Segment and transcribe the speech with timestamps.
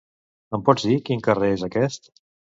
[0.57, 2.13] Em pots dir quin carrer es aquest?